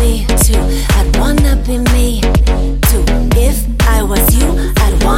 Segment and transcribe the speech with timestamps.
[0.00, 0.62] me too.
[0.96, 2.20] I'd wanna be me
[2.88, 3.04] too.
[3.36, 5.11] If I was you, I'd wanna.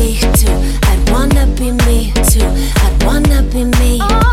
[0.00, 0.56] me too.
[0.82, 2.48] I wanna be me too.
[2.86, 3.98] I wanna be me.
[4.00, 4.29] Oh.